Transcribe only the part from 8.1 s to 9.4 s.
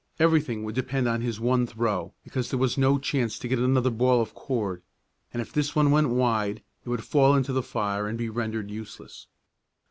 be rendered useless.